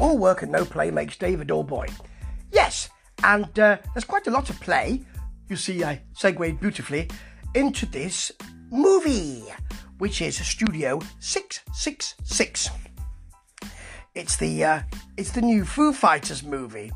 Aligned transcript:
All 0.00 0.16
work 0.16 0.42
and 0.42 0.50
no 0.50 0.64
play 0.64 0.90
makes 0.90 1.18
David 1.18 1.42
a 1.42 1.44
dull 1.44 1.62
boy. 1.62 1.86
Yes, 2.50 2.88
and 3.22 3.46
uh, 3.58 3.76
there's 3.94 4.04
quite 4.04 4.26
a 4.26 4.30
lot 4.30 4.48
of 4.48 4.58
play. 4.58 5.04
You 5.48 5.56
see, 5.56 5.84
I 5.84 6.00
segued 6.14 6.58
beautifully 6.58 7.10
into 7.54 7.84
this 7.84 8.32
movie, 8.70 9.44
which 9.98 10.22
is 10.22 10.44
Studio 10.44 11.00
666. 11.20 12.70
It's 14.14 14.36
the 14.36 14.64
uh, 14.64 14.82
it's 15.18 15.32
the 15.32 15.42
new 15.42 15.64
Foo 15.66 15.92
Fighters 15.92 16.42
movie. 16.42 16.90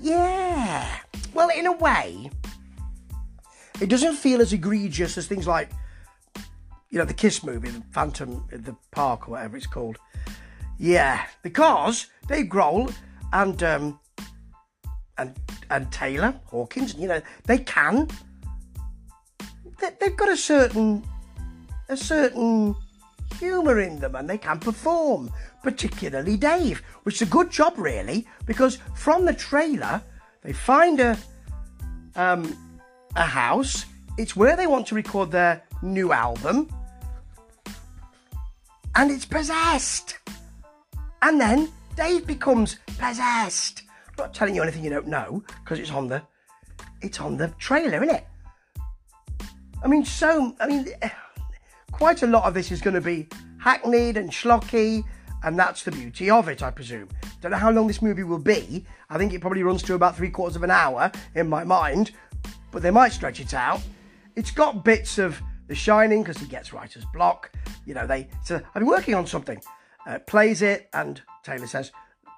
Yeah. 0.00 0.98
Well, 1.34 1.50
in 1.50 1.66
a 1.66 1.72
way, 1.72 2.30
it 3.80 3.88
doesn't 3.88 4.14
feel 4.14 4.40
as 4.40 4.52
egregious 4.52 5.18
as 5.18 5.26
things 5.26 5.46
like, 5.46 5.70
you 6.90 6.98
know, 6.98 7.04
the 7.04 7.14
Kiss 7.14 7.42
movie, 7.42 7.70
the 7.70 7.82
Phantom, 7.90 8.46
the 8.50 8.76
Park, 8.92 9.28
or 9.28 9.32
whatever 9.32 9.56
it's 9.56 9.66
called. 9.66 9.98
Yeah, 10.80 11.26
because 11.42 12.06
Dave 12.26 12.46
Grohl 12.46 12.90
and 13.34 13.62
um, 13.62 14.00
and 15.18 15.36
and 15.68 15.92
Taylor 15.92 16.34
Hawkins, 16.46 16.94
you 16.94 17.06
know, 17.06 17.20
they 17.44 17.58
can. 17.58 18.08
They, 19.78 19.90
they've 20.00 20.16
got 20.16 20.30
a 20.30 20.38
certain 20.38 21.04
a 21.90 21.98
certain 21.98 22.74
humour 23.38 23.80
in 23.80 23.98
them, 23.98 24.14
and 24.14 24.28
they 24.28 24.38
can 24.38 24.58
perform. 24.58 25.30
Particularly 25.62 26.38
Dave, 26.38 26.78
which 27.02 27.16
is 27.16 27.28
a 27.28 27.30
good 27.30 27.50
job, 27.50 27.74
really, 27.76 28.26
because 28.46 28.78
from 28.96 29.26
the 29.26 29.34
trailer 29.34 30.00
they 30.40 30.54
find 30.54 30.98
a 30.98 31.18
um, 32.16 32.56
a 33.16 33.24
house. 33.24 33.84
It's 34.16 34.34
where 34.34 34.56
they 34.56 34.66
want 34.66 34.86
to 34.86 34.94
record 34.94 35.30
their 35.30 35.62
new 35.82 36.12
album, 36.14 36.70
and 38.94 39.10
it's 39.10 39.26
possessed. 39.26 40.19
And 41.22 41.40
then 41.40 41.70
Dave 41.96 42.26
becomes 42.26 42.76
possessed. 42.98 43.82
I'm 44.08 44.14
not 44.18 44.34
telling 44.34 44.54
you 44.54 44.62
anything 44.62 44.84
you 44.84 44.90
don't 44.90 45.08
know 45.08 45.42
because 45.62 45.78
it's 45.78 45.90
on 45.90 46.08
the 46.08 46.22
it's 47.02 47.20
on 47.20 47.36
the 47.36 47.48
trailer, 47.58 48.02
isn't 48.02 48.14
it? 48.14 48.26
I 49.82 49.88
mean, 49.88 50.04
so 50.04 50.54
I 50.60 50.66
mean, 50.66 50.86
quite 51.92 52.22
a 52.22 52.26
lot 52.26 52.44
of 52.44 52.54
this 52.54 52.70
is 52.72 52.80
going 52.80 52.94
to 52.94 53.00
be 53.00 53.28
hackneyed 53.58 54.16
and 54.16 54.30
schlocky, 54.30 55.04
and 55.42 55.58
that's 55.58 55.82
the 55.82 55.92
beauty 55.92 56.30
of 56.30 56.48
it, 56.48 56.62
I 56.62 56.70
presume. 56.70 57.08
Don't 57.40 57.52
know 57.52 57.58
how 57.58 57.70
long 57.70 57.86
this 57.86 58.02
movie 58.02 58.24
will 58.24 58.38
be. 58.38 58.84
I 59.08 59.18
think 59.18 59.32
it 59.32 59.40
probably 59.40 59.62
runs 59.62 59.82
to 59.84 59.94
about 59.94 60.16
three 60.16 60.30
quarters 60.30 60.56
of 60.56 60.62
an 60.62 60.70
hour 60.70 61.10
in 61.34 61.48
my 61.48 61.64
mind, 61.64 62.12
but 62.70 62.82
they 62.82 62.90
might 62.90 63.12
stretch 63.12 63.40
it 63.40 63.54
out. 63.54 63.80
It's 64.36 64.50
got 64.50 64.84
bits 64.84 65.18
of 65.18 65.40
The 65.66 65.74
Shining 65.74 66.22
because 66.22 66.38
he 66.38 66.46
gets 66.46 66.72
writer's 66.72 67.04
block. 67.06 67.50
You 67.86 67.94
know, 67.94 68.06
they 68.06 68.28
so 68.44 68.56
I've 68.56 68.74
been 68.74 68.86
working 68.86 69.14
on 69.14 69.26
something 69.26 69.60
uh, 70.06 70.18
plays 70.20 70.62
it, 70.62 70.88
and 70.92 71.20
Taylor 71.42 71.66
says, 71.66 71.92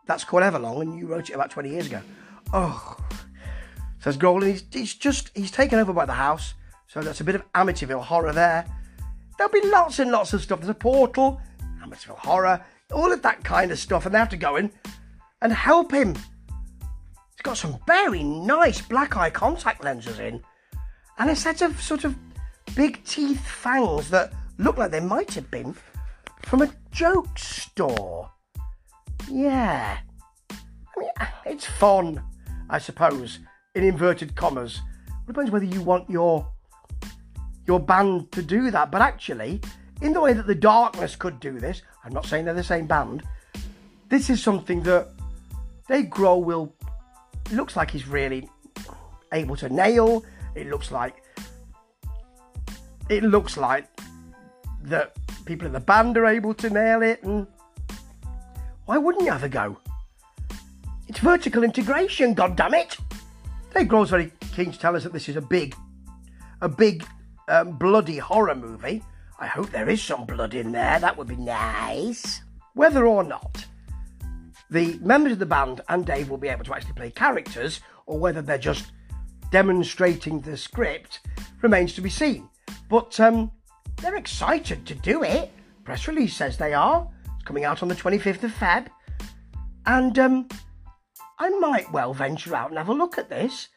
That's 0.07 0.25
called 0.25 0.43
Everlong, 0.43 0.83
and 0.83 0.99
you 0.99 1.07
wrote 1.07 1.31
it 1.31 1.35
about 1.35 1.51
20 1.51 1.69
years 1.69 1.87
ago. 1.87 2.01
Oh, 2.53 2.97
says 4.01 4.19
Grohl, 4.19 4.47
he's, 4.47 4.65
he's 4.73 4.95
just, 4.95 5.31
he's 5.35 5.51
taken 5.51 5.79
over 5.79 5.93
by 5.93 6.07
the 6.07 6.13
house, 6.13 6.55
so 6.87 7.01
that's 7.01 7.21
a 7.21 7.25
bit 7.25 7.35
of 7.35 7.53
Amityville 7.53 8.03
horror 8.03 8.33
there. 8.33 8.67
There'll 9.39 9.53
be 9.53 9.67
lots 9.69 9.99
and 9.99 10.11
lots 10.11 10.33
of 10.33 10.43
stuff. 10.43 10.61
There's 10.61 10.71
a 10.71 10.75
portal, 10.75 11.41
Amityville 11.83 12.19
horror, 12.19 12.65
all 12.93 13.13
of 13.13 13.23
that 13.23 13.45
kind 13.45 13.71
of 13.71 13.79
stuff, 13.79 14.05
and 14.05 14.15
they 14.15 14.19
have 14.19 14.29
to 14.31 14.37
go 14.37 14.57
in 14.57 14.71
and 15.41 15.53
help 15.53 15.93
him. 15.93 16.15
He's 16.15 17.43
got 17.43 17.57
some 17.57 17.79
very 17.87 18.23
nice 18.23 18.83
black 18.83 19.17
eye 19.17 19.31
contact 19.31 19.83
lenses 19.83 20.19
in, 20.19 20.43
and 21.19 21.31
a 21.31 21.37
set 21.37 21.63
of 21.63 21.81
sort 21.81 22.05
of 22.05 22.17
big 22.75 23.05
teeth 23.05 23.47
fangs 23.47 24.11
that 24.11 24.33
look 24.59 24.77
like 24.77 24.91
they 24.91 25.01
might 25.01 25.33
have 25.35 25.51
been 25.51 25.75
from 26.47 26.63
a 26.63 26.71
joke 26.91 27.39
store. 27.39 28.31
Yeah. 29.31 29.99
I 30.51 31.01
mean, 31.01 31.11
it's 31.47 31.67
fun, 31.67 32.23
I 32.69 32.79
suppose, 32.79 33.39
in 33.75 33.85
inverted 33.85 34.35
commas. 34.35 34.81
It 35.09 35.27
depends 35.27 35.51
whether 35.51 35.65
you 35.65 35.83
want 35.83 36.11
your 36.11 36.47
your 37.67 37.79
band 37.79 38.33
to 38.33 38.43
do 38.43 38.71
that, 38.73 38.91
but 38.91 39.01
actually, 39.01 39.61
in 40.01 40.13
the 40.13 40.21
way 40.21 40.33
that 40.33 40.47
the 40.49 40.55
darkness 40.55 41.15
could 41.15 41.39
do 41.39 41.61
this, 41.61 41.83
I'm 42.05 42.13
not 42.13 42.27
saying 42.27 42.45
they're 42.45 42.55
the 42.55 42.65
same 42.65 42.87
band. 42.87 43.23
This 44.09 44.29
is 44.31 44.43
something 44.43 44.83
that 44.83 45.09
Dave 45.89 46.07
Grohl 46.07 46.43
will 46.43 46.75
looks 47.53 47.77
like 47.77 47.91
he's 47.91 48.09
really 48.09 48.49
able 49.33 49.57
to 49.57 49.69
nail. 49.69 50.25
It 50.55 50.67
looks 50.67 50.91
like 50.91 51.23
it 53.09 53.23
looks 53.23 53.57
like 53.57 53.87
that 54.85 55.17
people 55.45 55.67
in 55.67 55.73
the 55.73 55.81
band 55.81 56.17
are 56.17 56.27
able 56.27 56.55
to 56.55 56.71
nail 56.71 57.03
it, 57.03 57.23
and 57.23 57.47
why 58.87 58.99
wouldn't 58.99 59.25
you 59.25 59.33
have 59.33 59.45
a 59.45 59.49
go? 59.49 59.79
It's 61.09 61.19
vertical 61.19 61.65
integration, 61.65 62.35
God 62.35 62.57
damn 62.57 62.75
it! 62.75 62.97
Dave 63.75 63.89
Grohl's 63.89 64.11
very 64.11 64.33
keen 64.53 64.71
to 64.71 64.79
tell 64.79 64.97
us 64.97 65.05
that 65.05 65.13
this 65.13 65.29
is 65.29 65.37
a 65.37 65.41
big, 65.41 65.75
a 66.61 66.69
big, 66.69 67.05
um, 67.49 67.73
bloody 67.79 68.19
horror 68.19 68.55
movie. 68.55 69.03
I 69.39 69.47
hope 69.47 69.71
there 69.71 69.89
is 69.89 70.03
some 70.03 70.25
blood 70.25 70.55
in 70.55 70.73
there. 70.73 71.01
That 71.01 71.17
would 71.17 71.29
be 71.29 71.37
nice. 71.37 72.43
Whether 72.75 73.07
or 73.07 73.25
not 73.25 73.65
the 74.71 74.99
members 75.03 75.33
of 75.33 75.39
the 75.39 75.47
band 75.47 75.81
and 75.89 76.07
Dave 76.07 76.31
will 76.31 76.39
be 76.39 76.49
able 76.49 76.65
to 76.65 76.75
actually 76.75 76.95
play 76.95 77.11
characters, 77.11 77.81
or 78.07 78.19
whether 78.19 78.41
they're 78.41 78.59
just 78.59 78.93
demonstrating 79.51 80.41
the 80.41 80.57
script, 80.57 81.21
remains 81.61 81.95
to 81.95 82.01
be 82.01 82.11
seen. 82.11 82.49
But 82.89 83.19
um, 83.21 83.51
they're 84.03 84.17
excited 84.17 84.85
to 84.87 84.95
do 84.97 85.23
it. 85.23 85.51
Press 85.85 86.09
release 86.09 86.35
says 86.35 86.57
they 86.57 86.75
are. 86.75 87.09
It's 87.37 87.45
coming 87.45 87.65
out 87.65 87.83
on 87.83 87.89
the 87.89 87.95
25th 87.95 88.43
of 88.43 88.53
Feb. 88.53 88.89
And 89.87 90.19
um, 90.19 90.49
I 91.39 91.49
might 91.51 91.91
well 91.93 92.13
venture 92.13 92.55
out 92.55 92.71
and 92.71 92.79
have 92.79 92.89
a 92.89 92.95
look 92.95 93.17
at 93.17 93.31
this. 93.31 93.69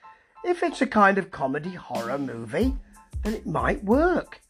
If 0.43 0.63
it's 0.63 0.81
a 0.81 0.87
kind 0.87 1.17
of 1.17 1.31
comedy 1.31 1.73
horror 1.73 2.17
movie, 2.17 2.75
then 3.23 3.33
it 3.33 3.45
might 3.45 3.83
work 3.83 4.41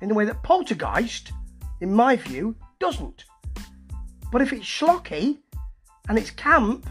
in 0.00 0.08
the 0.08 0.14
way 0.14 0.24
that 0.24 0.42
Poltergeist, 0.42 1.32
in 1.80 1.92
my 1.92 2.16
view, 2.16 2.56
doesn't. 2.78 3.24
But 4.30 4.42
if 4.42 4.52
it's 4.52 4.66
schlocky 4.66 5.38
and 6.08 6.18
it's 6.18 6.30
camp, 6.30 6.86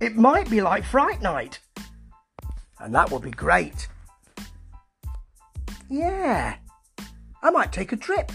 it 0.00 0.16
might 0.16 0.50
be 0.50 0.60
like 0.60 0.84
Fright 0.84 1.22
Night. 1.22 1.60
And 2.80 2.94
that 2.94 3.10
would 3.10 3.22
be 3.22 3.30
great. 3.30 3.88
Yeah. 5.88 6.56
I 7.42 7.50
might 7.50 7.72
take 7.72 7.92
a 7.92 7.96
trip 7.96 8.30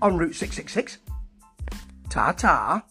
on 0.00 0.16
Route 0.16 0.34
666. 0.34 0.98
Ta 2.08 2.32
ta. 2.32 2.84